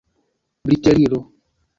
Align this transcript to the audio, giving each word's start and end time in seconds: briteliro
briteliro 0.63 1.19